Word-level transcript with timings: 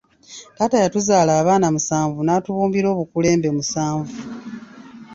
“Taata 0.57 0.77
yatuzaala 0.83 1.31
abaana 1.41 1.67
musanvu 1.75 2.19
natubumbira 2.21 2.87
obukulembe 2.93 3.49
musanvu 3.57 4.17